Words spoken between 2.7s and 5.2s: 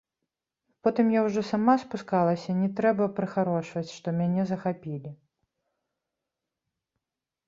трэба прыхарошваць, што мяне захапілі.